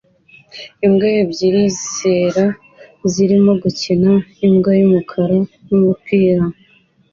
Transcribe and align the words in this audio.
Imbwa 0.85 1.07
ebyiri 1.21 1.63
zera 1.93 2.45
zirimo 3.11 3.51
gukina 3.63 4.11
nimbwa 4.37 4.71
yumukara 4.79 5.37
numupira 5.67 6.43